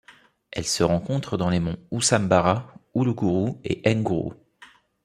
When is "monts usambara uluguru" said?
1.59-3.59